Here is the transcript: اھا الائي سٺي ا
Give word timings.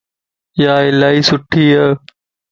اھا 0.59 0.75
الائي 0.87 1.19
سٺي 1.29 1.65
ا 1.83 1.85